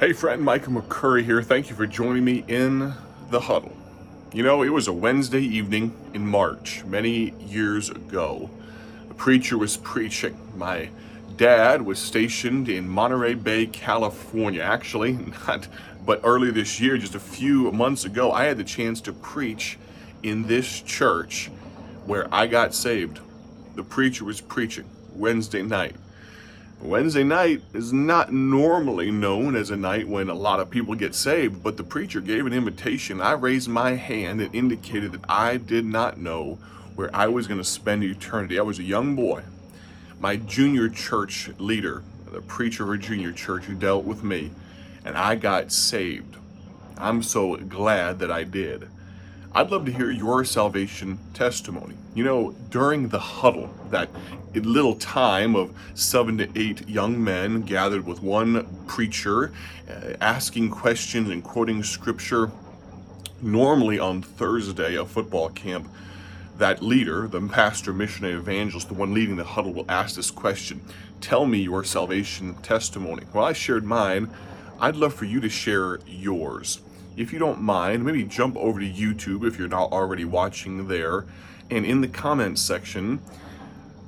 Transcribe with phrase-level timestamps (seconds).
[0.00, 1.40] Hey, friend, Michael McCurry here.
[1.40, 2.94] Thank you for joining me in
[3.30, 3.76] the huddle.
[4.32, 8.50] You know, it was a Wednesday evening in March, many years ago.
[9.06, 10.36] The preacher was preaching.
[10.56, 10.88] My
[11.36, 14.62] dad was stationed in Monterey Bay, California.
[14.62, 15.12] Actually,
[15.46, 15.68] not,
[16.04, 19.78] but early this year, just a few months ago, I had the chance to preach
[20.24, 21.52] in this church
[22.04, 23.20] where I got saved.
[23.76, 25.94] The preacher was preaching Wednesday night.
[26.84, 31.14] Wednesday night is not normally known as a night when a lot of people get
[31.14, 33.22] saved, but the preacher gave an invitation.
[33.22, 36.58] I raised my hand and indicated that I did not know
[36.94, 38.58] where I was going to spend eternity.
[38.58, 39.44] I was a young boy.
[40.20, 44.50] My junior church leader, the preacher of a junior church who dealt with me,
[45.06, 46.36] and I got saved.
[46.98, 48.90] I'm so glad that I did.
[49.56, 51.94] I'd love to hear your salvation testimony.
[52.12, 54.08] You know, during the huddle, that
[54.52, 59.52] little time of seven to eight young men gathered with one preacher,
[59.88, 62.50] uh, asking questions and quoting scripture,
[63.40, 65.88] normally on Thursday, a football camp,
[66.58, 70.80] that leader, the pastor, missionary, evangelist, the one leading the huddle, will ask this question
[71.20, 73.22] Tell me your salvation testimony.
[73.32, 74.30] Well, I shared mine.
[74.80, 76.80] I'd love for you to share yours
[77.16, 81.24] if you don't mind, maybe jump over to YouTube if you're not already watching there,
[81.70, 83.20] and in the comments section,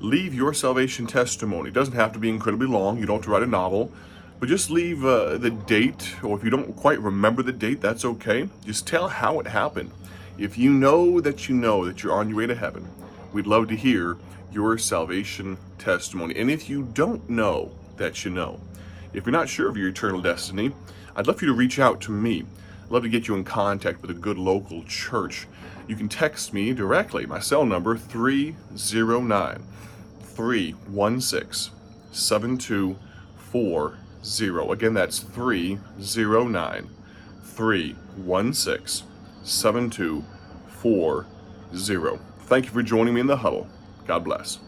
[0.00, 1.68] leave your salvation testimony.
[1.68, 3.92] It doesn't have to be incredibly long, you don't have to write a novel,
[4.38, 8.04] but just leave uh, the date, or if you don't quite remember the date, that's
[8.04, 8.48] okay.
[8.64, 9.90] Just tell how it happened.
[10.36, 12.88] If you know that you know that you're on your way to heaven,
[13.32, 14.18] we'd love to hear
[14.52, 16.36] your salvation testimony.
[16.36, 18.60] And if you don't know that you know,
[19.14, 20.72] if you're not sure of your eternal destiny,
[21.14, 22.44] I'd love for you to reach out to me.
[22.86, 25.48] I'd love to get you in contact with a good local church.
[25.88, 27.26] You can text me directly.
[27.26, 29.62] My cell number 309
[30.20, 31.72] 316
[32.12, 34.72] 7240.
[34.72, 36.88] Again, that's 309
[37.42, 39.08] 316
[39.42, 42.18] 7240.
[42.42, 43.66] Thank you for joining me in the huddle.
[44.06, 44.60] God bless.